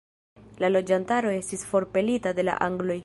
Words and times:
La 0.63 0.69
loĝantaro 0.71 1.33
estis 1.41 1.67
forpelita 1.75 2.33
de 2.41 2.47
la 2.49 2.57
angloj. 2.71 2.99